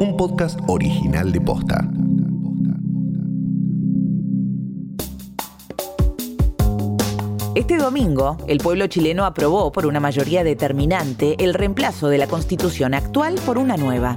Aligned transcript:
un 0.00 0.16
podcast 0.16 0.58
original 0.66 1.30
de 1.30 1.42
Posta. 1.42 1.84
Este 7.54 7.76
domingo, 7.76 8.38
el 8.46 8.58
pueblo 8.58 8.86
chileno 8.86 9.26
aprobó 9.26 9.70
por 9.70 9.84
una 9.84 10.00
mayoría 10.00 10.42
determinante 10.42 11.36
el 11.38 11.52
reemplazo 11.52 12.08
de 12.08 12.16
la 12.16 12.26
constitución 12.26 12.94
actual 12.94 13.34
por 13.44 13.58
una 13.58 13.76
nueva. 13.76 14.14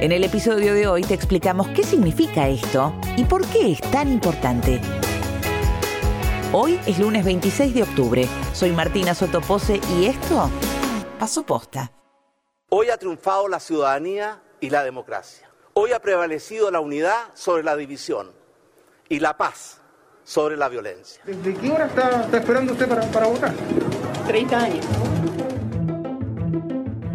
En 0.00 0.12
el 0.12 0.22
episodio 0.22 0.74
de 0.74 0.86
hoy 0.86 1.02
te 1.02 1.14
explicamos 1.14 1.66
qué 1.68 1.82
significa 1.82 2.48
esto 2.48 2.94
y 3.16 3.24
por 3.24 3.44
qué 3.48 3.72
es 3.72 3.80
tan 3.80 4.12
importante. 4.12 4.80
Hoy 6.52 6.78
es 6.86 7.00
lunes 7.00 7.24
26 7.24 7.74
de 7.74 7.82
octubre. 7.82 8.28
Soy 8.52 8.70
Martina 8.70 9.12
Sotopose 9.12 9.80
y 9.98 10.06
esto 10.06 10.48
pasó 11.18 11.42
posta. 11.44 11.90
Hoy 12.68 12.90
ha 12.90 12.96
triunfado 12.96 13.48
la 13.48 13.58
ciudadanía 13.58 14.42
y 14.66 14.70
la 14.70 14.82
democracia. 14.82 15.48
Hoy 15.74 15.92
ha 15.92 16.00
prevalecido 16.00 16.70
la 16.72 16.80
unidad 16.80 17.16
sobre 17.34 17.62
la 17.62 17.76
división 17.76 18.32
y 19.08 19.20
la 19.20 19.36
paz 19.36 19.80
sobre 20.24 20.56
la 20.56 20.68
violencia. 20.68 21.22
¿Desde 21.24 21.54
qué 21.54 21.70
hora 21.70 21.86
está, 21.86 22.28
esperando 22.32 22.72
usted 22.72 22.88
para, 22.88 23.02
para 23.12 23.26
votar? 23.28 23.54
30 24.26 24.58
años. 24.58 24.86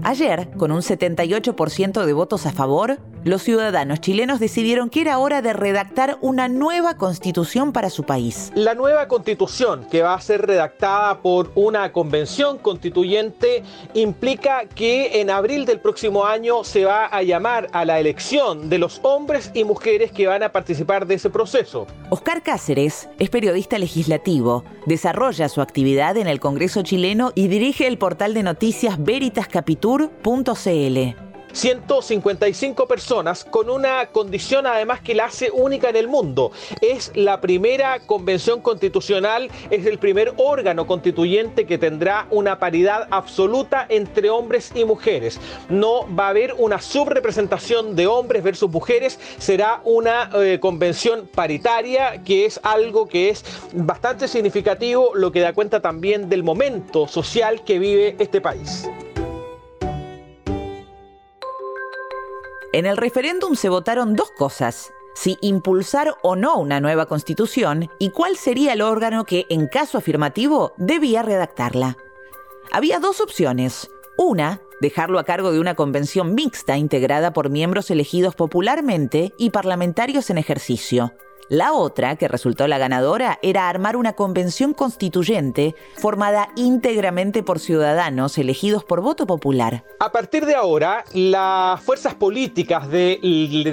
Ayer, 0.04 0.50
con 0.58 0.72
un 0.72 0.82
78% 0.82 2.06
de 2.06 2.14
votos 2.14 2.46
a 2.46 2.54
favor, 2.54 3.00
los 3.24 3.44
ciudadanos 3.44 4.02
chilenos 4.02 4.40
decidieron 4.40 4.90
que 4.90 5.02
era 5.02 5.20
hora 5.20 5.42
de 5.42 5.54
redactar 5.54 6.18
una 6.22 6.48
nueva 6.48 6.96
constitución 6.96 7.72
para 7.72 7.90
su 7.90 8.04
país. 8.04 8.52
La 8.56 8.74
nueva 8.74 9.08
constitución, 9.08 9.86
que 9.90 10.02
va 10.02 10.16
a 10.16 10.22
ser 10.22 10.46
redactada 10.46 11.22
por 11.22 11.52
una 11.56 11.92
convención 11.92 12.58
constituyente, 12.58 13.64
implica 13.94 14.66
que 14.66 15.22
en 15.22 15.30
abril 15.30 15.66
del 15.66 15.80
próximo 15.80 16.26
año 16.26 16.64
se 16.64 16.86
va 16.86 17.06
a 17.06 17.24
llamar 17.24 17.68
a 17.74 17.86
la 17.86 18.00
elección 18.00 18.70
de 18.70 18.78
los 18.78 19.00
hombres 19.04 19.52
y 19.54 19.64
mujeres 19.64 20.12
que 20.12 20.28
van 20.28 20.44
a 20.44 20.52
participar 20.52 21.06
de 21.06 21.16
ese 21.16 21.30
proceso. 21.30 21.88
Oscar 22.10 22.44
Cáceres 22.44 23.10
es 23.20 23.30
periodista 23.30 23.78
legislativo, 23.78 24.64
desarrolla 24.86 25.50
su 25.50 25.62
actividad 25.62 26.18
en 26.18 26.28
el 26.28 26.40
Congreso 26.40 26.82
chileno 26.82 27.32
y 27.36 27.48
dirige 27.48 27.88
el 27.88 27.98
portal 27.98 28.34
de 28.34 28.44
noticias 28.44 29.04
veritascapitur.cl. 29.04 31.31
155 31.54 32.88
personas 32.88 33.46
con 33.46 33.70
una 33.70 34.08
condición 34.08 34.66
además 34.66 35.02
que 35.02 35.16
la 35.16 35.26
hace 35.26 35.52
única 35.52 35.90
en 35.90 35.96
el 35.96 36.08
mundo. 36.08 36.52
Es 36.82 37.12
la 37.16 37.42
primera 37.42 38.00
convención 38.00 38.62
constitucional, 38.62 39.50
es 39.70 39.86
el 39.86 39.98
primer 39.98 40.34
órgano 40.38 40.88
constituyente 40.88 41.66
que 41.66 41.78
tendrá 41.78 42.28
una 42.30 42.60
paridad 42.60 43.08
absoluta 43.12 43.86
entre 43.90 44.30
hombres 44.30 44.72
y 44.76 44.86
mujeres. 44.86 45.40
No 45.70 46.08
va 46.16 46.28
a 46.28 46.30
haber 46.30 46.54
una 46.58 46.82
subrepresentación 46.82 47.96
de 47.96 48.08
hombres 48.08 48.44
versus 48.44 48.70
mujeres, 48.70 49.20
será 49.38 49.82
una 49.84 50.30
eh, 50.36 50.60
convención 50.60 51.30
paritaria 51.34 52.22
que 52.24 52.46
es 52.46 52.60
algo 52.64 53.08
que 53.08 53.30
es 53.30 53.44
bastante 53.74 54.28
significativo, 54.28 55.12
lo 55.16 55.32
que 55.32 55.40
da 55.40 55.54
cuenta 55.54 55.82
también 55.82 56.30
del 56.30 56.44
momento 56.44 57.08
social 57.08 57.64
que 57.64 57.80
vive 57.80 58.16
este 58.20 58.42
país. 58.42 58.88
En 62.74 62.86
el 62.86 62.96
referéndum 62.96 63.56
se 63.56 63.68
votaron 63.68 64.16
dos 64.16 64.32
cosas. 64.32 64.94
Si 65.14 65.38
impulsar 65.42 66.16
o 66.24 66.38
no 66.38 66.58
una 66.58 66.80
nueva 66.80 67.06
constitución 67.06 67.90
y 68.00 68.12
cuál 68.12 68.38
sería 68.38 68.72
el 68.72 68.82
órgano 68.82 69.26
que, 69.26 69.46
en 69.50 69.68
caso 69.68 69.98
afirmativo, 69.98 70.74
debía 70.78 71.22
redactarla. 71.22 71.98
Había 72.72 73.00
dos 73.00 73.20
opciones. 73.20 73.92
Una, 74.18 74.62
dejarlo 74.80 75.20
a 75.20 75.26
cargo 75.26 75.52
de 75.52 75.60
una 75.60 75.76
convención 75.76 76.34
mixta 76.34 76.78
integrada 76.78 77.34
por 77.34 77.50
miembros 77.50 77.92
elegidos 77.92 78.36
popularmente 78.36 79.34
y 79.38 79.50
parlamentarios 79.50 80.30
en 80.30 80.38
ejercicio. 80.38 81.12
La 81.52 81.74
otra, 81.74 82.16
que 82.16 82.30
resultó 82.30 82.66
la 82.70 82.78
ganadora, 82.78 83.38
era 83.42 83.68
armar 83.68 83.98
una 83.98 84.14
convención 84.14 84.74
constituyente 84.74 85.76
formada 85.98 86.48
íntegramente 86.56 87.44
por 87.44 87.60
ciudadanos 87.60 88.38
elegidos 88.38 88.86
por 88.86 89.02
voto 89.02 89.28
popular. 89.28 89.84
A 90.00 90.14
partir 90.14 90.46
de 90.46 90.56
ahora, 90.56 91.04
las 91.12 91.82
fuerzas 91.82 92.16
políticas 92.16 92.90
de, 92.90 93.20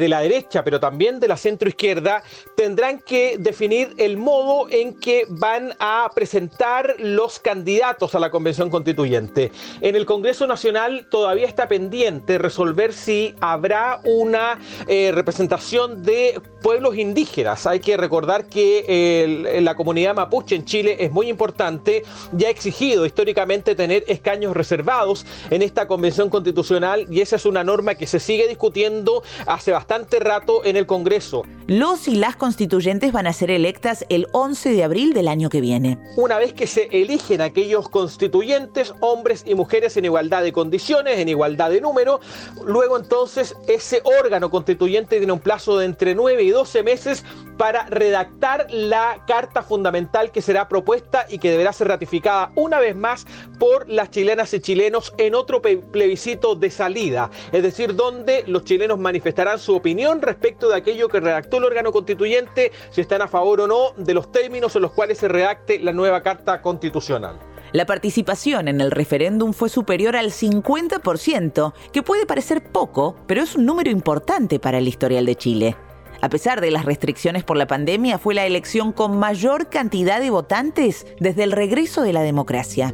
la 0.09 0.21
derecha, 0.23 0.65
pero 0.65 0.81
también 0.81 1.21
de 1.21 1.29
la 1.29 1.37
centroizquierda, 1.37 2.25
tendrán 2.57 2.99
que 2.99 3.37
definir 3.39 3.95
el 3.97 4.17
modo 4.17 4.69
en 4.71 4.99
que 4.99 5.27
van 5.29 5.73
a 5.79 6.11
presentar 6.13 6.97
los 6.99 7.39
candidatos 7.39 8.13
a 8.17 8.19
la 8.19 8.33
convención 8.33 8.71
constituyente. 8.71 9.53
En 9.81 9.95
el 9.95 10.05
Congreso 10.05 10.49
Nacional 10.49 11.07
todavía 11.09 11.47
está 11.47 11.69
pendiente 11.69 12.39
resolver 12.39 12.93
si 12.93 13.37
habrá 13.41 14.01
una 14.03 14.59
eh, 14.89 15.13
representación 15.15 16.03
de 16.03 16.41
pueblos 16.61 16.97
indígenas 16.97 17.68
hay 17.69 17.81
que 17.81 17.97
recordar 17.97 18.47
que 18.47 19.59
la 19.63 19.75
comunidad 19.75 20.15
mapuche 20.15 20.55
en 20.55 20.65
Chile 20.65 20.97
es 21.01 21.13
muy 21.13 21.29
importante 21.29 22.03
y 22.37 22.45
ha 22.45 22.51
exigido 22.51 23.07
históricamente 23.07 23.75
tener 23.75 24.05
escaños 24.09 24.57
reservados 24.57 25.27
en 25.51 25.63
esta 25.63 25.87
convención 25.87 26.31
constitucional 26.31 27.07
y 27.11 27.21
esa 27.21 27.37
es 27.37 27.47
una 27.47 27.65
norma 27.65 27.95
que 27.95 28.07
se 28.07 28.21
sigue 28.21 28.49
discutiendo 28.49 29.23
hace 29.47 29.73
bastante 29.73 30.19
rato 30.19 30.65
en 30.65 30.77
el 30.77 30.87
Congreso. 30.87 31.43
Los 31.67 32.09
y 32.09 32.15
las 32.15 32.37
constituyentes 32.37 33.13
van 33.13 33.27
a 33.27 33.33
ser 33.33 33.51
electas 33.51 34.07
el 34.09 34.27
11 34.33 34.71
de 34.71 34.85
abril 34.85 35.13
del 35.13 35.29
año 35.29 35.51
que 35.51 35.61
viene. 35.61 35.99
Una 36.17 36.39
vez 36.39 36.55
que 36.55 36.67
se 36.67 36.89
eligen 36.91 37.41
aquellos 37.43 37.89
constituyentes, 37.89 38.95
hombres 39.01 39.45
y 39.47 39.55
mujeres 39.55 39.97
en 39.97 40.07
igualdad 40.07 40.43
de 40.43 40.53
condiciones, 40.53 41.19
en 41.19 41.29
igualdad 41.29 41.71
de 41.71 41.81
número, 41.81 42.21
luego 42.65 42.97
entonces 42.97 43.55
ese 43.67 44.01
órgano 44.05 44.51
constituyente 44.51 45.19
tiene 45.19 45.33
un 45.33 45.41
plazo 45.41 45.79
de 45.79 45.87
entre 45.87 46.15
9 46.15 46.43
y 46.43 46.51
12 46.51 46.83
meses 46.83 47.25
para 47.59 47.85
redactar 47.87 48.69
la 48.71 49.25
carta 49.27 49.63
fundamental 49.63 50.31
que 50.31 50.41
será 50.41 50.69
propuesta 50.69 51.27
y 51.29 51.39
que 51.39 51.51
deberá 51.51 51.73
ser 51.73 51.89
ratificada 51.89 52.53
una 52.55 52.79
vez 52.79 52.97
más 52.97 53.27
por 53.59 53.89
las 53.89 54.11
chilenas 54.11 54.55
y 54.55 54.61
chilenos 54.61 55.13
en 55.19 55.35
otro 55.35 55.61
plebiscito 55.61 56.55
de 56.55 56.71
salida, 56.71 57.31
es 57.53 57.63
decir, 57.63 57.95
donde 57.95 58.45
los 58.47 58.65
chilenos 58.65 58.99
manifestarán 58.99 59.59
su 59.59 59.75
opinión 59.75 60.23
respecto 60.23 60.69
de 60.69 60.77
aquello 60.77 61.09
que 61.09 61.21
redactó 61.21 61.59
el 61.59 61.65
órgano 61.65 61.93
constituyente, 61.93 62.73
si 62.91 63.01
están 63.01 63.23
a 63.23 63.29
favor 63.29 63.61
o 63.61 63.67
no 63.67 63.93
de 63.97 64.15
los 64.15 64.31
términos 64.31 64.75
en 64.77 64.83
los 64.83 64.93
cuales 64.93 65.19
se 65.19 65.29
redacte 65.29 65.81
la 65.81 65.93
nueva 65.93 66.23
carta 66.23 66.63
constitucional. 66.63 67.39
La 67.73 67.85
participación 67.85 68.69
en 68.69 68.81
el 68.81 68.91
referéndum 68.91 69.53
fue 69.53 69.69
superior 69.69 70.17
al 70.17 70.31
50%, 70.31 71.75
que 71.93 72.03
puede 72.03 72.25
parecer 72.25 72.63
poco, 72.63 73.17
pero 73.27 73.43
es 73.43 73.57
un 73.57 73.67
número 73.67 73.91
importante 73.91 74.59
para 74.59 74.79
el 74.79 74.89
historial 74.89 75.27
de 75.27 75.35
Chile. 75.35 75.77
A 76.21 76.29
pesar 76.29 76.61
de 76.61 76.71
las 76.71 76.85
restricciones 76.85 77.45
por 77.45 77.57
la 77.57 77.67
pandemia, 77.67 78.19
fue 78.19 78.35
la 78.35 78.45
elección 78.45 78.93
con 78.93 79.19
mayor 79.19 79.69
cantidad 79.69 80.21
de 80.21 80.31
votantes 80.31 81.07
desde 81.21 81.45
el 81.45 81.53
regreso 81.53 82.03
de 82.03 82.13
la 82.13 82.23
democracia. 82.23 82.93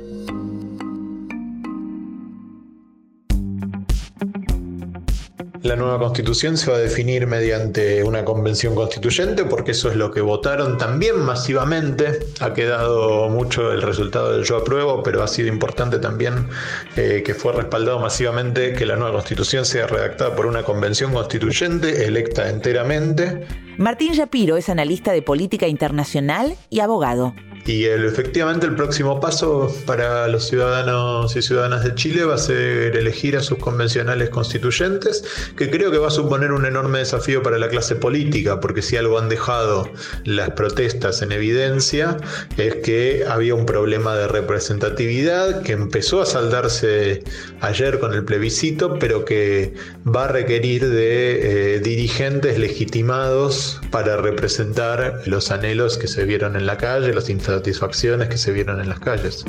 La 5.64 5.76
nueva 5.76 5.98
constitución 5.98 6.58
se 6.58 6.70
va 6.70 6.76
a 6.76 6.80
definir 6.80 7.26
mediante 7.26 8.04
una 8.04 8.22
convención 8.22 8.74
constituyente 8.74 9.46
porque 9.46 9.70
eso 9.70 9.88
es 9.88 9.96
lo 9.96 10.10
que 10.10 10.20
votaron 10.20 10.76
también 10.76 11.18
masivamente. 11.20 12.18
Ha 12.40 12.52
quedado 12.52 13.30
mucho 13.30 13.72
el 13.72 13.80
resultado 13.80 14.32
del 14.32 14.44
yo 14.44 14.58
apruebo, 14.58 15.02
pero 15.02 15.22
ha 15.22 15.26
sido 15.26 15.48
importante 15.48 15.98
también 15.98 16.48
eh, 16.96 17.22
que 17.24 17.32
fue 17.32 17.54
respaldado 17.54 17.98
masivamente 17.98 18.74
que 18.74 18.84
la 18.84 18.96
nueva 18.96 19.14
constitución 19.14 19.64
sea 19.64 19.86
redactada 19.86 20.36
por 20.36 20.44
una 20.44 20.64
convención 20.64 21.14
constituyente 21.14 22.04
electa 22.04 22.50
enteramente. 22.50 23.46
Martín 23.78 24.12
Yapiro 24.12 24.58
es 24.58 24.68
analista 24.68 25.12
de 25.12 25.22
política 25.22 25.66
internacional 25.66 26.56
y 26.68 26.80
abogado. 26.80 27.32
Y 27.66 27.86
efectivamente 27.86 28.66
el 28.66 28.74
próximo 28.74 29.20
paso 29.20 29.74
para 29.86 30.28
los 30.28 30.48
ciudadanos 30.48 31.34
y 31.34 31.40
ciudadanas 31.40 31.82
de 31.82 31.94
Chile 31.94 32.24
va 32.24 32.34
a 32.34 32.38
ser 32.38 32.94
elegir 32.94 33.38
a 33.38 33.40
sus 33.40 33.58
convencionales 33.58 34.28
constituyentes, 34.28 35.24
que 35.56 35.70
creo 35.70 35.90
que 35.90 35.96
va 35.96 36.08
a 36.08 36.10
suponer 36.10 36.52
un 36.52 36.66
enorme 36.66 36.98
desafío 36.98 37.42
para 37.42 37.58
la 37.58 37.68
clase 37.68 37.96
política, 37.96 38.60
porque 38.60 38.82
si 38.82 38.98
algo 38.98 39.18
han 39.18 39.30
dejado 39.30 39.88
las 40.24 40.50
protestas 40.50 41.22
en 41.22 41.32
evidencia 41.32 42.18
es 42.58 42.76
que 42.76 43.24
había 43.26 43.54
un 43.54 43.64
problema 43.64 44.14
de 44.14 44.28
representatividad 44.28 45.62
que 45.62 45.72
empezó 45.72 46.20
a 46.20 46.26
saldarse 46.26 47.24
ayer 47.60 47.98
con 47.98 48.12
el 48.12 48.24
plebiscito, 48.24 48.98
pero 48.98 49.24
que 49.24 49.72
va 50.06 50.24
a 50.24 50.28
requerir 50.28 50.88
de 50.88 51.76
eh, 51.76 51.80
dirigentes 51.80 52.58
legitimados 52.58 53.80
para 53.90 54.16
representar 54.16 55.22
los 55.26 55.50
anhelos 55.50 55.96
que 55.96 56.08
se 56.08 56.24
vieron 56.24 56.56
en 56.56 56.66
la 56.66 56.76
calle, 56.76 57.14
los 57.14 57.30
satisfacciones 57.54 58.28
que 58.28 58.38
se 58.38 58.52
vieron 58.52 58.80
en 58.80 58.88
las 58.88 59.00
calles. 59.00 59.44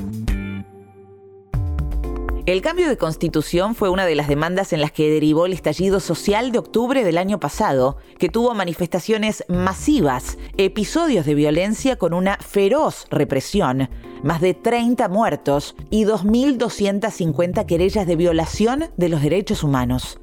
El 2.45 2.61
cambio 2.61 2.87
de 2.87 2.97
constitución 2.97 3.73
fue 3.73 3.89
una 3.89 4.05
de 4.05 4.13
las 4.13 4.27
demandas 4.27 4.71
en 4.71 4.79
las 4.79 4.91
que 4.91 5.09
derivó 5.09 5.47
el 5.47 5.53
estallido 5.53 5.99
social 5.99 6.51
de 6.51 6.59
octubre 6.59 7.03
del 7.03 7.17
año 7.17 7.39
pasado, 7.39 7.97
que 8.19 8.29
tuvo 8.29 8.53
manifestaciones 8.53 9.43
masivas, 9.47 10.37
episodios 10.55 11.25
de 11.25 11.33
violencia 11.33 11.95
con 11.95 12.13
una 12.13 12.37
feroz 12.37 13.07
represión, 13.09 13.89
más 14.21 14.41
de 14.41 14.53
30 14.53 15.09
muertos 15.09 15.75
y 15.89 16.05
2.250 16.05 17.65
querellas 17.65 18.05
de 18.05 18.15
violación 18.15 18.85
de 18.95 19.09
los 19.09 19.23
derechos 19.23 19.63
humanos. 19.63 20.19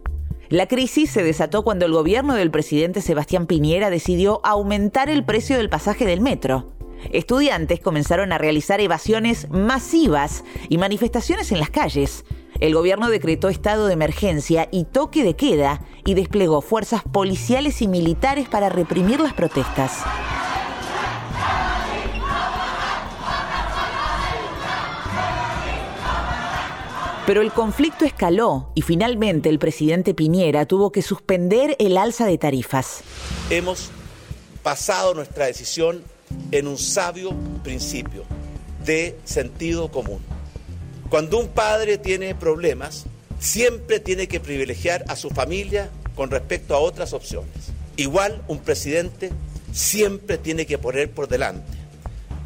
La 0.49 0.69
crisis 0.69 1.11
se 1.11 1.25
desató 1.25 1.65
cuando 1.65 1.87
el 1.87 1.93
gobierno 1.93 2.35
del 2.35 2.53
presidente 2.53 3.01
Sebastián 3.01 3.49
Piñera 3.49 3.91
decidió 3.91 4.41
aumentar 4.45 5.09
el 5.09 5.25
precio 5.25 5.57
del 5.57 5.71
pasaje 5.71 6.05
del 6.05 6.21
metro. 6.21 6.73
Estudiantes 7.11 7.81
comenzaron 7.81 8.33
a 8.33 8.39
realizar 8.39 8.81
evasiones 8.81 9.49
masivas 9.51 10.45
y 10.69 10.79
manifestaciones 10.79 11.53
en 11.53 11.59
las 11.59 11.71
calles. 11.71 12.25
El 12.61 12.75
gobierno 12.75 13.11
decretó 13.11 13.49
estado 13.49 13.87
de 13.87 13.95
emergencia 13.95 14.69
y 14.71 14.85
toque 14.85 15.25
de 15.25 15.35
queda 15.35 15.81
y 16.05 16.15
desplegó 16.15 16.61
fuerzas 16.61 17.03
policiales 17.03 17.83
y 17.83 17.89
militares 17.89 18.49
para 18.49 18.69
reprimir 18.69 19.21
las 19.21 19.35
protestas. 19.35 20.05
Pero 27.27 27.41
el 27.41 27.53
conflicto 27.53 28.05
escaló 28.05 28.73
y 28.75 28.83
finalmente 28.83 29.49
el 29.49 29.59
presidente 29.59 30.13
Piñera 30.13 30.67
tuvo 30.67 30.91
que 30.91 31.03
suspender 31.03 31.77
el 31.79 31.97
alza 31.97 32.27
de 32.27 32.37
tarifas. 32.37 33.03
Hemos 33.49 33.91
basado 34.65 35.15
nuestra 35.15 35.47
decisión 35.47 36.03
en 36.51 36.67
un 36.67 36.79
sabio 36.79 37.35
principio 37.63 38.25
de 38.85 39.19
sentido 39.25 39.91
común. 39.91 40.21
Cuando 41.09 41.39
un 41.39 41.49
padre 41.49 41.99
tiene 41.99 42.35
problemas, 42.35 43.05
siempre 43.39 44.01
tiene 44.01 44.29
que 44.29 44.41
privilegiar 44.41 45.05
a 45.09 45.17
su 45.17 45.31
familia 45.31 45.91
con 46.15 46.31
respecto 46.31 46.75
a 46.75 46.79
otras 46.79 47.13
opciones. 47.13 47.73
Igual 47.97 48.43
un 48.49 48.59
presidente 48.59 49.31
siempre 49.73 50.39
tiene 50.39 50.67
que 50.67 50.79
poner 50.79 51.11
por 51.11 51.29
delante 51.29 51.73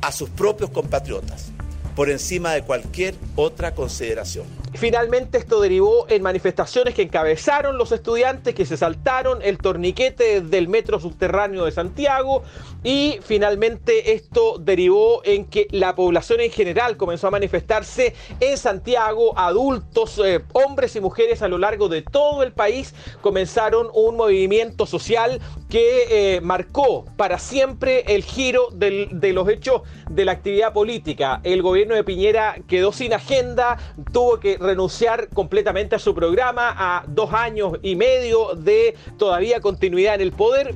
a 0.00 0.12
sus 0.12 0.30
propios 0.30 0.70
compatriotas 0.70 1.50
por 1.94 2.10
encima 2.10 2.52
de 2.52 2.62
cualquier 2.62 3.14
otra 3.36 3.74
consideración. 3.74 4.46
Finalmente 4.76 5.38
esto 5.38 5.60
derivó 5.60 6.06
en 6.08 6.22
manifestaciones 6.22 6.94
que 6.94 7.02
encabezaron 7.02 7.78
los 7.78 7.92
estudiantes 7.92 8.54
que 8.54 8.66
se 8.66 8.76
saltaron 8.76 9.40
el 9.42 9.58
torniquete 9.58 10.42
del 10.42 10.68
metro 10.68 11.00
subterráneo 11.00 11.64
de 11.64 11.72
Santiago 11.72 12.42
y 12.84 13.18
finalmente 13.22 14.12
esto 14.12 14.58
derivó 14.58 15.22
en 15.24 15.46
que 15.46 15.66
la 15.70 15.94
población 15.94 16.40
en 16.40 16.50
general 16.50 16.96
comenzó 16.96 17.28
a 17.28 17.30
manifestarse 17.30 18.14
en 18.40 18.58
Santiago, 18.58 19.38
adultos, 19.38 20.20
eh, 20.24 20.42
hombres 20.52 20.94
y 20.94 21.00
mujeres 21.00 21.42
a 21.42 21.48
lo 21.48 21.58
largo 21.58 21.88
de 21.88 22.02
todo 22.02 22.42
el 22.42 22.52
país 22.52 22.94
comenzaron 23.22 23.88
un 23.94 24.16
movimiento 24.16 24.84
social 24.84 25.40
que 25.76 26.36
eh, 26.36 26.40
marcó 26.40 27.04
para 27.18 27.38
siempre 27.38 28.02
el 28.06 28.24
giro 28.24 28.70
de 28.72 29.32
los 29.34 29.46
hechos 29.46 29.82
de 30.08 30.24
la 30.24 30.32
actividad 30.32 30.72
política. 30.72 31.42
El 31.44 31.60
gobierno 31.60 31.94
de 31.94 32.02
Piñera 32.02 32.56
quedó 32.66 32.92
sin 32.92 33.12
agenda, 33.12 33.76
tuvo 34.10 34.40
que 34.40 34.56
renunciar 34.56 35.28
completamente 35.28 35.94
a 35.94 35.98
su 35.98 36.14
programa, 36.14 36.74
a 36.78 37.04
dos 37.06 37.34
años 37.34 37.74
y 37.82 37.94
medio 37.94 38.54
de 38.54 38.96
todavía 39.18 39.60
continuidad 39.60 40.14
en 40.14 40.22
el 40.22 40.32
poder. 40.32 40.74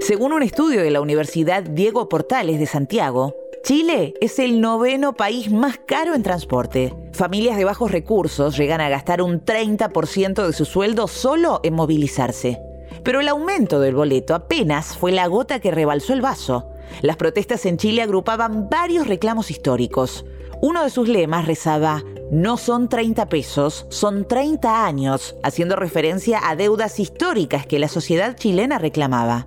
Según 0.00 0.32
un 0.32 0.42
estudio 0.42 0.80
de 0.80 0.90
la 0.90 1.02
Universidad 1.02 1.64
Diego 1.64 2.08
Portales 2.08 2.58
de 2.58 2.64
Santiago, 2.64 3.36
Chile 3.62 4.14
es 4.22 4.38
el 4.38 4.62
noveno 4.62 5.12
país 5.12 5.52
más 5.52 5.78
caro 5.86 6.14
en 6.14 6.22
transporte. 6.22 6.94
Familias 7.16 7.56
de 7.56 7.64
bajos 7.64 7.92
recursos 7.92 8.58
llegan 8.58 8.82
a 8.82 8.90
gastar 8.90 9.22
un 9.22 9.42
30% 9.42 10.46
de 10.46 10.52
su 10.52 10.66
sueldo 10.66 11.08
solo 11.08 11.60
en 11.62 11.72
movilizarse. 11.72 12.60
Pero 13.02 13.20
el 13.20 13.28
aumento 13.28 13.80
del 13.80 13.94
boleto 13.94 14.34
apenas 14.34 14.98
fue 14.98 15.12
la 15.12 15.26
gota 15.26 15.58
que 15.58 15.70
rebalsó 15.70 16.12
el 16.12 16.20
vaso. 16.20 16.68
Las 17.00 17.16
protestas 17.16 17.64
en 17.64 17.78
Chile 17.78 18.02
agrupaban 18.02 18.68
varios 18.68 19.06
reclamos 19.06 19.50
históricos. 19.50 20.26
Uno 20.60 20.84
de 20.84 20.90
sus 20.90 21.08
lemas 21.08 21.46
rezaba, 21.46 22.04
no 22.30 22.58
son 22.58 22.90
30 22.90 23.30
pesos, 23.30 23.86
son 23.88 24.28
30 24.28 24.84
años, 24.84 25.36
haciendo 25.42 25.74
referencia 25.74 26.46
a 26.46 26.54
deudas 26.54 27.00
históricas 27.00 27.66
que 27.66 27.78
la 27.78 27.88
sociedad 27.88 28.36
chilena 28.36 28.78
reclamaba. 28.78 29.46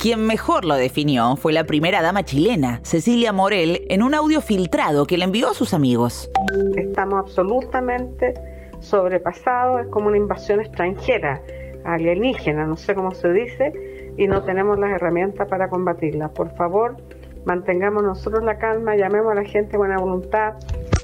Quien 0.00 0.24
mejor 0.24 0.64
lo 0.64 0.76
definió 0.76 1.36
fue 1.36 1.52
la 1.52 1.64
primera 1.64 2.00
dama 2.00 2.24
chilena, 2.24 2.80
Cecilia 2.84 3.34
Morel, 3.34 3.82
en 3.90 4.02
un 4.02 4.14
audio 4.14 4.40
filtrado 4.40 5.04
que 5.04 5.18
le 5.18 5.24
envió 5.24 5.50
a 5.50 5.52
sus 5.52 5.74
amigos. 5.74 6.30
Estamos 6.74 7.18
absolutamente 7.18 8.32
sobrepasados, 8.80 9.82
es 9.82 9.88
como 9.88 10.08
una 10.08 10.16
invasión 10.16 10.58
extranjera, 10.58 11.42
alienígena, 11.84 12.64
no 12.64 12.78
sé 12.78 12.94
cómo 12.94 13.12
se 13.12 13.30
dice, 13.30 14.14
y 14.16 14.26
no 14.26 14.42
tenemos 14.42 14.78
las 14.78 14.90
herramientas 14.90 15.46
para 15.48 15.68
combatirla. 15.68 16.30
Por 16.30 16.56
favor, 16.56 16.96
mantengamos 17.44 18.02
nosotros 18.02 18.42
la 18.42 18.56
calma, 18.56 18.96
llamemos 18.96 19.32
a 19.32 19.34
la 19.34 19.44
gente 19.44 19.76
buena 19.76 19.98
voluntad, 19.98 20.54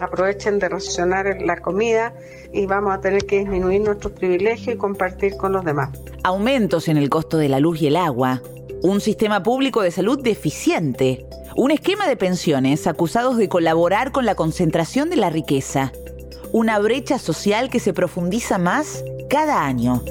aprovechen 0.01 0.59
de 0.59 0.71
racionar 0.71 1.43
la 1.43 1.59
comida 1.59 2.15
y 2.51 2.65
vamos 2.65 2.95
a 2.95 3.01
tener 3.03 3.27
que 3.27 3.41
disminuir 3.41 3.83
nuestros 3.83 4.15
privilegios 4.15 4.75
y 4.75 4.79
compartir 4.79 5.37
con 5.37 5.53
los 5.53 5.67
demás. 5.67 5.91
Aumentos 6.25 6.89
en 6.89 6.97
el 6.97 7.11
costo 7.11 7.37
de 7.37 7.51
la 7.51 7.61
luz 7.61 7.83
y 7.83 7.89
el 7.89 7.97
agua, 7.97 8.41
un 8.83 9.01
sistema 9.01 9.43
público 9.43 9.83
de 9.83 9.91
salud 9.91 10.23
deficiente, 10.23 11.27
un 11.57 11.71
esquema 11.71 12.07
de 12.07 12.17
pensiones 12.17 12.87
acusados 12.87 13.37
de 13.37 13.49
colaborar 13.49 14.13
con 14.13 14.27
la 14.27 14.35
concentración 14.35 15.11
de 15.11 15.17
la 15.17 15.31
riqueza, 15.31 15.93
una 16.53 16.79
brecha 16.79 17.19
social 17.19 17.71
que 17.71 17.81
se 17.81 17.93
profundiza 17.93 18.59
más 18.59 19.05
cada 19.29 19.65
año. 19.65 20.03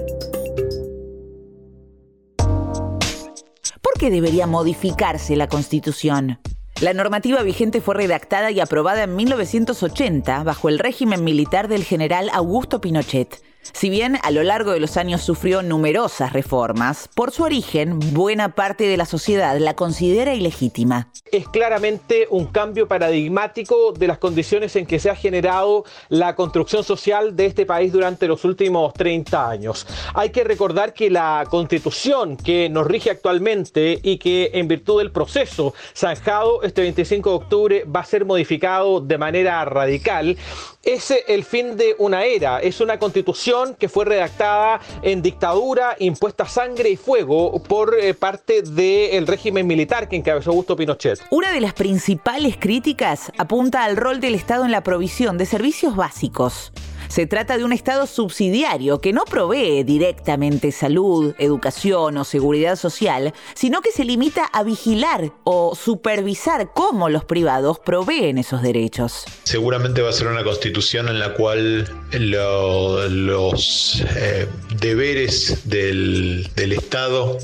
que 3.99 4.09
debería 4.09 4.45
modificarse 4.47 5.35
la 5.35 5.47
Constitución. 5.47 6.39
La 6.81 6.93
normativa 6.93 7.41
vigente 7.43 7.79
fue 7.79 7.95
redactada 7.95 8.51
y 8.51 8.59
aprobada 8.59 9.03
en 9.03 9.15
1980 9.15 10.43
bajo 10.43 10.67
el 10.67 10.79
régimen 10.79 11.23
militar 11.23 11.69
del 11.69 11.85
general 11.85 12.29
Augusto 12.33 12.81
Pinochet. 12.81 13.41
Si 13.73 13.89
bien 13.89 14.17
a 14.21 14.31
lo 14.31 14.43
largo 14.43 14.71
de 14.71 14.79
los 14.79 14.95
años 14.97 15.21
sufrió 15.21 15.61
numerosas 15.61 16.33
reformas, 16.33 17.09
por 17.13 17.31
su 17.31 17.43
origen, 17.43 17.99
buena 18.13 18.53
parte 18.53 18.87
de 18.87 18.97
la 18.97 19.05
sociedad 19.05 19.57
la 19.57 19.75
considera 19.75 20.33
ilegítima. 20.33 21.09
Es 21.31 21.47
claramente 21.47 22.27
un 22.29 22.45
cambio 22.45 22.87
paradigmático 22.87 23.91
de 23.93 24.07
las 24.07 24.19
condiciones 24.19 24.75
en 24.75 24.85
que 24.85 24.99
se 24.99 25.09
ha 25.09 25.15
generado 25.15 25.83
la 26.09 26.35
construcción 26.35 26.83
social 26.83 27.35
de 27.35 27.47
este 27.47 27.65
país 27.65 27.91
durante 27.91 28.27
los 28.27 28.45
últimos 28.45 28.93
30 28.93 29.49
años. 29.49 29.87
Hay 30.13 30.29
que 30.29 30.43
recordar 30.43 30.93
que 30.93 31.09
la 31.09 31.45
constitución 31.49 32.37
que 32.37 32.69
nos 32.69 32.85
rige 32.85 33.09
actualmente 33.09 33.99
y 34.01 34.17
que 34.17 34.51
en 34.53 34.67
virtud 34.67 34.99
del 34.99 35.11
proceso 35.11 35.73
zanjado 35.95 36.61
este 36.63 36.81
25 36.81 37.29
de 37.29 37.35
octubre 37.35 37.83
va 37.85 38.01
a 38.01 38.05
ser 38.05 38.25
modificado 38.25 39.01
de 39.01 39.17
manera 39.17 39.65
radical, 39.65 40.37
es 40.83 41.11
el 41.27 41.43
fin 41.43 41.77
de 41.77 41.95
una 41.97 42.25
era, 42.25 42.59
es 42.59 42.79
una 42.79 42.99
constitución 42.99 43.54
que 43.77 43.89
fue 43.89 44.05
redactada 44.05 44.79
en 45.01 45.21
dictadura, 45.21 45.95
impuesta 45.99 46.45
sangre 46.45 46.89
y 46.89 46.97
fuego 46.97 47.61
por 47.63 47.97
eh, 47.97 48.13
parte 48.13 48.61
del 48.61 49.25
régimen 49.27 49.65
militar 49.65 50.09
que 50.09 50.15
encabezó 50.15 50.51
Augusto 50.51 50.75
Pinochet. 50.75 51.21
Una 51.31 51.51
de 51.51 51.61
las 51.61 51.73
principales 51.73 52.57
críticas 52.57 53.31
apunta 53.37 53.83
al 53.83 53.97
rol 53.97 54.19
del 54.19 54.35
Estado 54.35 54.65
en 54.65 54.71
la 54.71 54.81
provisión 54.81 55.37
de 55.37 55.45
servicios 55.45 55.95
básicos. 55.95 56.71
Se 57.15 57.27
trata 57.27 57.57
de 57.57 57.63
un 57.63 57.71
Estado 57.71 58.07
subsidiario 58.07 58.99
que 58.99 59.13
no 59.13 59.23
provee 59.23 59.85
directamente 59.85 60.73
salud, 60.73 61.33
educación 61.39 62.17
o 62.17 62.25
seguridad 62.25 62.75
social, 62.75 63.33
sino 63.53 63.79
que 63.79 63.93
se 63.93 64.03
limita 64.03 64.43
a 64.43 64.63
vigilar 64.63 65.31
o 65.45 65.75
supervisar 65.75 66.73
cómo 66.73 67.07
los 67.07 67.23
privados 67.23 67.79
proveen 67.79 68.37
esos 68.37 68.61
derechos. 68.61 69.23
Seguramente 69.43 70.01
va 70.01 70.09
a 70.09 70.11
ser 70.11 70.27
una 70.27 70.43
constitución 70.43 71.07
en 71.07 71.19
la 71.19 71.35
cual 71.35 71.89
los 72.11 74.03
eh, 74.17 74.45
deberes 74.81 75.69
del, 75.69 76.49
Estado 76.57 77.37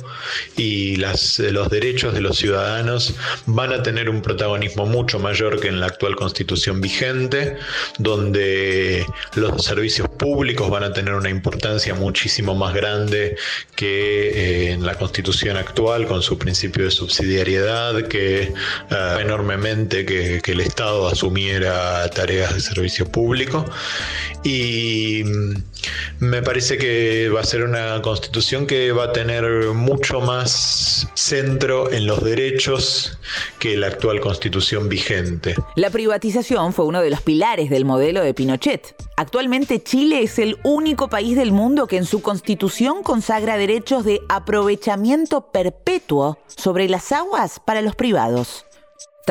y 0.58 0.98
los 0.98 1.70
derechos 1.70 2.14
de 2.14 2.20
los 2.20 2.38
ciudadanos 2.38 3.14
van 3.46 3.72
a 3.72 3.82
tener 3.84 4.10
un 4.10 4.22
protagonismo 4.22 4.86
mucho 4.86 5.18
mayor 5.18 5.62
que 5.62 5.70
en 5.70 5.80
la 5.80 5.86
actual 5.86 6.18
constitución 6.18 6.82
vigente, 6.82 7.56
donde 8.00 9.06
los 9.36 9.61
los 9.62 9.68
servicios 9.68 10.10
públicos 10.10 10.72
van 10.72 10.84
a 10.84 10.92
tener 10.92 11.14
una 11.14 11.30
importancia 11.30 11.94
muchísimo 11.94 12.56
más 12.56 12.74
grande 12.74 13.36
que 13.76 14.30
eh, 14.30 14.72
en 14.72 14.84
la 14.84 14.96
constitución 14.96 15.56
actual 15.56 16.08
con 16.08 16.24
su 16.24 16.40
principio 16.40 16.86
de 16.86 16.90
subsidiariedad, 16.90 18.08
que 18.08 18.42
eh, 18.42 19.18
enormemente 19.20 20.04
que, 20.04 20.42
que, 20.42 20.54
el 20.54 20.62
Estado 20.62 21.08
asumiera 21.08 22.10
tareas 22.10 22.56
de 22.56 22.62
servicio 22.62 23.08
público. 23.12 23.64
Y 24.44 25.22
mm, 25.26 25.54
me 26.20 26.42
parece 26.42 26.78
que 26.78 27.30
va 27.30 27.42
a 27.42 27.44
ser 27.44 27.64
una 27.64 28.02
constitución 28.02 28.68
que 28.68 28.92
va 28.92 29.06
a 29.06 29.14
tener 29.14 29.44
mucho 29.74 30.22
más 30.22 31.08
centro 31.14 31.92
en 31.92 32.06
los 32.06 32.24
derechos 32.24 33.18
que 33.60 33.78
la 33.78 33.88
actual 33.88 34.20
constitución 34.20 34.90
vigente. 34.90 35.56
La 35.76 35.90
privatización 35.90 36.74
fue 36.74 36.86
uno 36.86 37.02
de 37.02 37.10
los 37.10 37.22
pilares 37.22 37.70
del 37.70 37.86
modelo 37.86 38.22
de 38.22 38.34
Pinochet. 38.34 38.96
Actualmente 39.18 39.84
Chile 39.84 40.24
es 40.24 40.40
el 40.40 40.58
único 40.64 41.10
país 41.10 41.36
del 41.36 41.52
mundo 41.52 41.88
que 41.88 41.98
en 41.98 42.06
su 42.06 42.22
constitución 42.22 43.04
consagra 43.04 43.58
derechos 43.58 44.06
de 44.06 44.22
aprovechamiento 44.30 45.52
perpetuo 45.52 46.38
sobre 46.48 46.90
las 46.90 47.12
aguas 47.12 47.60
para 47.60 47.82
los 47.82 47.96
privados. 47.96 48.66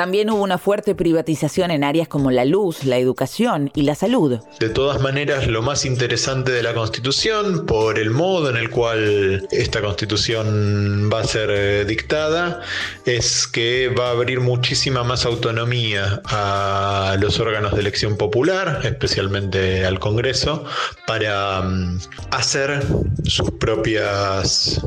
También 0.00 0.30
hubo 0.30 0.42
una 0.42 0.56
fuerte 0.56 0.94
privatización 0.94 1.70
en 1.70 1.84
áreas 1.84 2.08
como 2.08 2.30
la 2.30 2.46
luz, 2.46 2.84
la 2.84 2.96
educación 2.96 3.70
y 3.74 3.82
la 3.82 3.94
salud. 3.94 4.40
De 4.58 4.70
todas 4.70 5.02
maneras, 5.02 5.46
lo 5.46 5.60
más 5.60 5.84
interesante 5.84 6.52
de 6.52 6.62
la 6.62 6.72
Constitución, 6.72 7.66
por 7.66 7.98
el 7.98 8.08
modo 8.08 8.48
en 8.48 8.56
el 8.56 8.70
cual 8.70 9.46
esta 9.50 9.82
Constitución 9.82 11.10
va 11.12 11.20
a 11.20 11.24
ser 11.24 11.50
eh, 11.50 11.84
dictada, 11.84 12.62
es 13.04 13.46
que 13.46 13.88
va 13.90 14.08
a 14.08 14.12
abrir 14.12 14.40
muchísima 14.40 15.04
más 15.04 15.26
autonomía 15.26 16.22
a 16.24 17.18
los 17.20 17.38
órganos 17.38 17.74
de 17.74 17.80
elección 17.80 18.16
popular, 18.16 18.80
especialmente 18.84 19.84
al 19.84 19.98
Congreso, 19.98 20.64
para 21.06 21.60
mm, 21.60 21.98
hacer 22.30 22.82
sus 23.26 23.50
propias 23.50 24.80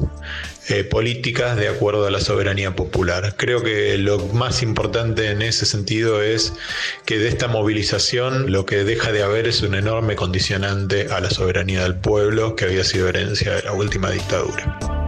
eh, 0.70 0.84
políticas 0.84 1.58
de 1.58 1.68
acuerdo 1.68 2.06
a 2.06 2.12
la 2.12 2.20
soberanía 2.20 2.76
popular. 2.76 3.36
Creo 3.38 3.64
que 3.64 3.98
lo 3.98 4.20
más 4.28 4.64
importante 4.64 5.30
en 5.32 5.42
ese 5.42 5.66
sentido 5.66 6.22
es 6.22 6.54
que 7.06 7.18
de 7.18 7.28
esta 7.28 7.48
movilización 7.48 8.52
lo 8.52 8.66
que 8.66 8.84
deja 8.84 9.12
de 9.12 9.24
haber 9.24 9.48
es 9.48 9.62
un 9.62 9.76
enorme 9.76 10.16
condicionante 10.16 11.08
a 11.12 11.20
la 11.20 11.30
soberanía 11.30 11.84
del 11.84 11.96
pueblo 11.96 12.56
que 12.56 12.66
había 12.66 12.84
sido 12.84 13.10
herencia 13.10 13.54
de 13.54 13.64
la 13.64 13.74
última 13.74 14.10
dictadura. 14.10 15.03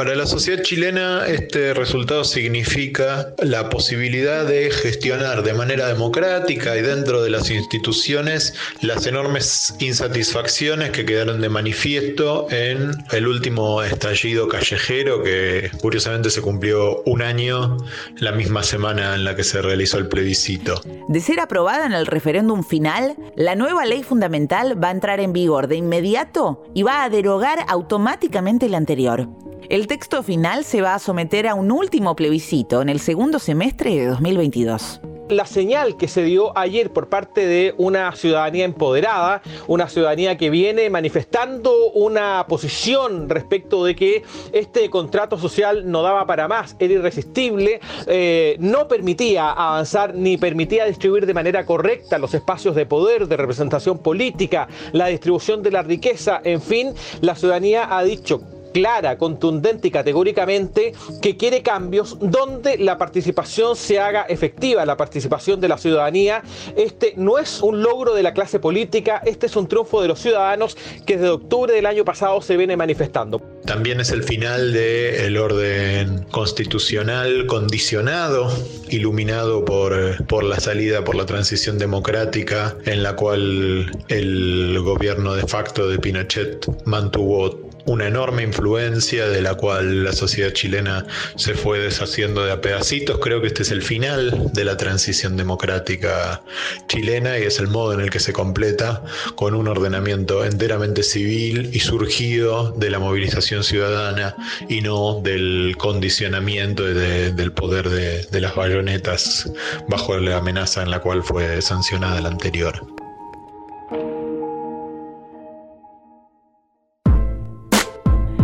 Para 0.00 0.14
la 0.14 0.24
sociedad 0.24 0.62
chilena 0.62 1.26
este 1.26 1.74
resultado 1.74 2.24
significa 2.24 3.34
la 3.36 3.68
posibilidad 3.68 4.46
de 4.46 4.70
gestionar 4.70 5.42
de 5.42 5.52
manera 5.52 5.88
democrática 5.88 6.74
y 6.78 6.80
dentro 6.80 7.22
de 7.22 7.28
las 7.28 7.50
instituciones 7.50 8.54
las 8.80 9.04
enormes 9.04 9.74
insatisfacciones 9.78 10.92
que 10.92 11.04
quedaron 11.04 11.42
de 11.42 11.50
manifiesto 11.50 12.46
en 12.50 12.92
el 13.12 13.26
último 13.26 13.82
estallido 13.82 14.48
callejero 14.48 15.22
que 15.22 15.70
curiosamente 15.82 16.30
se 16.30 16.40
cumplió 16.40 17.02
un 17.02 17.20
año 17.20 17.76
la 18.20 18.32
misma 18.32 18.62
semana 18.62 19.14
en 19.14 19.24
la 19.24 19.36
que 19.36 19.44
se 19.44 19.60
realizó 19.60 19.98
el 19.98 20.08
plebiscito. 20.08 20.80
De 21.10 21.20
ser 21.20 21.40
aprobada 21.40 21.84
en 21.84 21.92
el 21.92 22.06
referéndum 22.06 22.64
final, 22.64 23.16
la 23.36 23.54
nueva 23.54 23.84
ley 23.84 24.02
fundamental 24.02 24.82
va 24.82 24.88
a 24.88 24.92
entrar 24.92 25.20
en 25.20 25.34
vigor 25.34 25.68
de 25.68 25.76
inmediato 25.76 26.64
y 26.72 26.84
va 26.84 27.04
a 27.04 27.10
derogar 27.10 27.66
automáticamente 27.68 28.66
la 28.70 28.78
anterior. 28.78 29.28
El 29.70 29.86
texto 29.86 30.24
final 30.24 30.64
se 30.64 30.82
va 30.82 30.96
a 30.96 30.98
someter 30.98 31.46
a 31.46 31.54
un 31.54 31.70
último 31.70 32.16
plebiscito 32.16 32.82
en 32.82 32.88
el 32.88 32.98
segundo 32.98 33.38
semestre 33.38 33.94
de 33.94 34.06
2022 34.06 35.00
la 35.28 35.46
señal 35.46 35.96
que 35.96 36.08
se 36.08 36.24
dio 36.24 36.58
ayer 36.58 36.90
por 36.90 37.08
parte 37.08 37.46
de 37.46 37.72
una 37.78 38.10
ciudadanía 38.16 38.64
empoderada, 38.64 39.42
una 39.68 39.88
ciudadanía 39.88 40.36
que 40.36 40.50
viene 40.50 40.90
manifestando 40.90 41.72
una 41.92 42.46
posición 42.48 43.28
respecto 43.28 43.84
de 43.84 43.94
que 43.94 44.24
este 44.50 44.90
contrato 44.90 45.38
social 45.38 45.88
no 45.88 46.02
daba 46.02 46.26
para 46.26 46.48
más, 46.48 46.74
era 46.80 46.94
irresistible, 46.94 47.78
eh, 48.08 48.56
no 48.58 48.88
permitía 48.88 49.52
avanzar 49.52 50.16
ni 50.16 50.36
permitía 50.36 50.84
distribuir 50.86 51.26
de 51.26 51.34
manera 51.34 51.64
correcta 51.64 52.18
los 52.18 52.34
espacios 52.34 52.74
de 52.74 52.86
poder, 52.86 53.28
de 53.28 53.36
representación 53.36 53.98
política, 53.98 54.66
la 54.90 55.06
distribución 55.06 55.62
de 55.62 55.70
la 55.70 55.84
riqueza, 55.84 56.40
en 56.42 56.60
fin, 56.60 56.92
la 57.20 57.36
ciudadanía 57.36 57.96
ha 57.96 58.02
dicho 58.02 58.42
clara, 58.72 59.18
contundente 59.18 59.88
y 59.88 59.90
categóricamente 59.90 60.92
que 61.20 61.36
quiere 61.36 61.62
cambios 61.62 62.16
donde 62.20 62.78
la 62.78 62.98
participación 62.98 63.76
se 63.76 63.98
haga 63.98 64.22
efectiva, 64.22 64.84
la 64.84 64.96
participación 64.96 65.60
de 65.60 65.68
la 65.68 65.78
ciudadanía. 65.78 66.42
Este 66.76 67.14
no 67.16 67.38
es 67.38 67.60
un 67.62 67.82
logro 67.82 68.14
de 68.14 68.22
la 68.22 68.32
clase 68.32 68.60
política, 68.60 69.22
este 69.24 69.46
es 69.46 69.56
un 69.56 69.68
triunfo 69.68 70.02
de 70.02 70.08
los 70.08 70.20
ciudadanos 70.20 70.76
que 71.06 71.16
desde 71.16 71.30
octubre 71.30 71.72
del 71.72 71.86
año 71.86 72.04
pasado 72.04 72.40
se 72.42 72.56
viene 72.56 72.76
manifestando. 72.76 73.40
También 73.64 74.00
es 74.00 74.10
el 74.10 74.22
final 74.22 74.72
del 74.72 75.36
orden 75.36 76.24
constitucional 76.30 77.46
condicionado, 77.46 78.50
iluminado 78.88 79.64
por, 79.64 80.26
por 80.26 80.44
la 80.44 80.58
salida, 80.58 81.04
por 81.04 81.14
la 81.14 81.26
transición 81.26 81.78
democrática, 81.78 82.76
en 82.84 83.02
la 83.02 83.16
cual 83.16 83.90
el 84.08 84.80
gobierno 84.82 85.34
de 85.34 85.46
facto 85.46 85.88
de 85.88 85.98
Pinochet 85.98 86.66
mantuvo 86.84 87.69
una 87.90 88.06
enorme 88.06 88.44
influencia 88.44 89.28
de 89.28 89.42
la 89.42 89.54
cual 89.54 90.04
la 90.04 90.12
sociedad 90.12 90.52
chilena 90.52 91.04
se 91.34 91.54
fue 91.54 91.80
deshaciendo 91.80 92.44
de 92.44 92.52
a 92.52 92.60
pedacitos. 92.60 93.18
Creo 93.18 93.40
que 93.40 93.48
este 93.48 93.62
es 93.62 93.72
el 93.72 93.82
final 93.82 94.52
de 94.52 94.64
la 94.64 94.76
transición 94.76 95.36
democrática 95.36 96.40
chilena 96.86 97.36
y 97.38 97.42
es 97.42 97.58
el 97.58 97.66
modo 97.66 97.94
en 97.94 98.00
el 98.00 98.10
que 98.10 98.20
se 98.20 98.32
completa 98.32 99.02
con 99.34 99.54
un 99.54 99.66
ordenamiento 99.66 100.44
enteramente 100.44 101.02
civil 101.02 101.70
y 101.72 101.80
surgido 101.80 102.70
de 102.70 102.90
la 102.90 103.00
movilización 103.00 103.64
ciudadana 103.64 104.36
y 104.68 104.82
no 104.82 105.20
del 105.20 105.74
condicionamiento 105.76 106.84
del 106.84 107.52
poder 107.52 107.90
de, 107.90 108.22
de 108.22 108.40
las 108.40 108.54
bayonetas 108.54 109.50
bajo 109.88 110.16
la 110.18 110.36
amenaza 110.36 110.82
en 110.82 110.90
la 110.92 111.00
cual 111.00 111.24
fue 111.24 111.60
sancionada 111.60 112.20
la 112.20 112.28
anterior. 112.28 112.99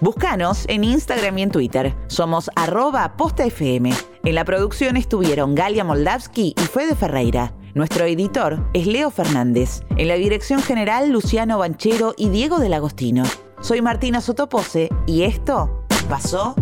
Búscanos 0.00 0.64
en 0.68 0.84
Instagram 0.84 1.38
y 1.38 1.42
en 1.42 1.50
Twitter. 1.50 1.94
Somos 2.06 2.50
arroba 2.56 3.16
postafm. 3.16 3.92
En 4.24 4.34
la 4.34 4.44
producción 4.44 4.96
estuvieron 4.96 5.54
Galia 5.54 5.84
Moldavsky 5.84 6.54
y 6.56 6.62
Fede 6.62 6.94
Ferreira. 6.94 7.54
Nuestro 7.74 8.04
editor 8.04 8.68
es 8.72 8.86
Leo 8.86 9.10
Fernández. 9.10 9.82
En 9.96 10.08
la 10.08 10.14
dirección 10.14 10.62
general, 10.62 11.10
Luciano 11.10 11.58
Banchero 11.58 12.14
y 12.16 12.28
Diego 12.28 12.58
del 12.58 12.74
Agostino. 12.74 13.24
Soy 13.60 13.82
Martina 13.82 14.20
Sotopose 14.20 14.90
y 15.06 15.22
esto 15.22 15.84
pasó 16.08 16.54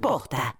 posta. 0.00 0.56